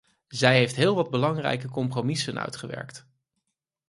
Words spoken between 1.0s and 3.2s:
belangrijke compromissen uitgewerkt.